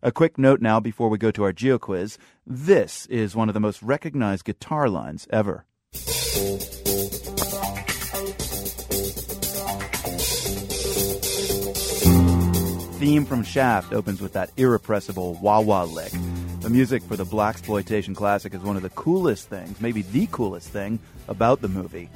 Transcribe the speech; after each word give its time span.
A 0.00 0.12
quick 0.12 0.38
note 0.38 0.60
now 0.60 0.78
before 0.78 1.08
we 1.08 1.18
go 1.18 1.32
to 1.32 1.42
our 1.42 1.52
geo 1.52 1.76
quiz. 1.76 2.18
This 2.46 3.06
is 3.06 3.34
one 3.34 3.48
of 3.48 3.54
the 3.54 3.58
most 3.58 3.82
recognized 3.82 4.44
guitar 4.44 4.88
lines 4.88 5.26
ever. 5.30 5.64
Theme 13.00 13.24
from 13.24 13.42
Shaft 13.42 13.92
opens 13.92 14.20
with 14.20 14.34
that 14.34 14.52
irrepressible 14.56 15.34
wah 15.42 15.60
wah 15.60 15.82
lick. 15.82 16.12
The 16.60 16.70
music 16.70 17.02
for 17.02 17.16
the 17.16 17.26
blaxploitation 17.26 18.14
classic 18.14 18.54
is 18.54 18.60
one 18.60 18.76
of 18.76 18.82
the 18.82 18.90
coolest 18.90 19.48
things, 19.48 19.80
maybe 19.80 20.02
the 20.02 20.28
coolest 20.30 20.68
thing 20.68 21.00
about 21.26 21.60
the 21.60 21.68
movie. 21.68 22.08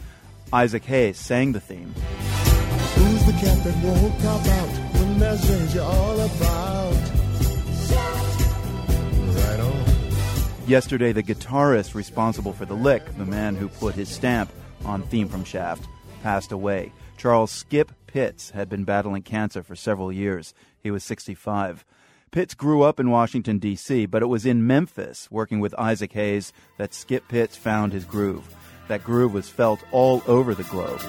Isaac 0.52 0.84
Hayes 0.84 1.18
sang 1.18 1.50
the 1.50 1.60
theme. 1.60 1.92
Who's 2.94 3.26
the 3.26 3.32
cat 3.32 3.64
that 3.64 3.84
won't 3.84 4.24
out 4.24 4.68
when 4.94 5.18
there's 5.18 5.40
danger 5.48 5.82
all 5.82 6.20
about? 6.20 7.11
Yesterday, 10.66 11.10
the 11.10 11.24
guitarist 11.24 11.94
responsible 11.94 12.52
for 12.52 12.64
the 12.64 12.74
lick, 12.74 13.04
the 13.16 13.24
man 13.24 13.56
who 13.56 13.68
put 13.68 13.96
his 13.96 14.08
stamp 14.08 14.50
on 14.84 15.02
Theme 15.02 15.28
from 15.28 15.42
Shaft, 15.42 15.84
passed 16.22 16.52
away. 16.52 16.92
Charles 17.16 17.50
Skip 17.50 17.90
Pitts 18.06 18.50
had 18.50 18.68
been 18.68 18.84
battling 18.84 19.22
cancer 19.22 19.64
for 19.64 19.74
several 19.74 20.12
years. 20.12 20.54
He 20.80 20.90
was 20.90 21.02
65. 21.02 21.84
Pitts 22.30 22.54
grew 22.54 22.82
up 22.82 23.00
in 23.00 23.10
Washington, 23.10 23.58
D.C., 23.58 24.06
but 24.06 24.22
it 24.22 24.26
was 24.26 24.46
in 24.46 24.66
Memphis, 24.66 25.28
working 25.32 25.58
with 25.58 25.74
Isaac 25.78 26.12
Hayes, 26.12 26.52
that 26.78 26.94
Skip 26.94 27.26
Pitts 27.26 27.56
found 27.56 27.92
his 27.92 28.04
groove. 28.04 28.54
That 28.86 29.02
groove 29.02 29.34
was 29.34 29.48
felt 29.48 29.80
all 29.90 30.22
over 30.28 30.54
the 30.54 30.62
globe. 30.64 31.00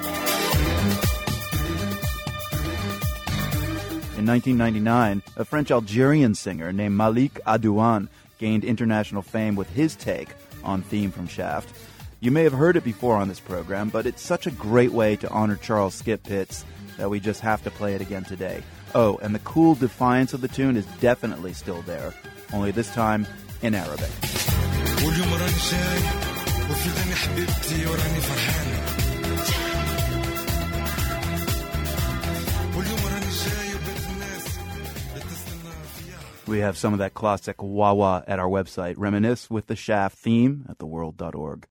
In 4.17 4.25
1999, 4.27 5.21
a 5.37 5.45
French 5.45 5.69
Algerian 5.69 6.33
singer 6.33 6.73
named 6.73 6.97
Malik 6.97 7.39
Adouane 7.45 8.09
gained 8.43 8.65
international 8.65 9.21
fame 9.21 9.55
with 9.55 9.69
his 9.69 9.95
take 9.95 10.27
on 10.65 10.81
Theme 10.81 11.11
from 11.11 11.27
Shaft. 11.27 11.73
You 12.19 12.29
may 12.29 12.43
have 12.43 12.51
heard 12.51 12.75
it 12.75 12.83
before 12.83 13.15
on 13.15 13.29
this 13.29 13.39
program, 13.39 13.87
but 13.87 14.05
it's 14.05 14.21
such 14.21 14.47
a 14.47 14.51
great 14.51 14.91
way 14.91 15.15
to 15.15 15.29
honor 15.29 15.55
Charles 15.55 15.95
Skip 15.95 16.23
Pitts 16.23 16.65
that 16.97 17.09
we 17.09 17.21
just 17.21 17.39
have 17.39 17.63
to 17.63 17.71
play 17.71 17.95
it 17.95 18.01
again 18.01 18.25
today. 18.25 18.61
Oh, 18.93 19.17
and 19.21 19.33
the 19.33 19.39
cool 19.39 19.75
defiance 19.75 20.33
of 20.33 20.41
the 20.41 20.49
tune 20.49 20.75
is 20.75 20.85
definitely 20.99 21.53
still 21.53 21.83
there, 21.83 22.13
only 22.51 22.71
this 22.71 22.93
time 22.93 23.25
in 23.61 23.73
Arabic. 23.75 24.11
We 36.45 36.59
have 36.59 36.77
some 36.77 36.91
of 36.91 36.99
that 36.99 37.13
classic 37.13 37.61
wah 37.61 37.93
wah 37.93 38.21
at 38.27 38.37
our 38.37 38.49
website. 38.49 38.95
Reminisce 38.97 39.49
with 39.49 39.67
the 39.67 39.77
Shaft 39.77 40.17
theme 40.17 40.65
at 40.69 40.77
theworld.org. 40.77 41.61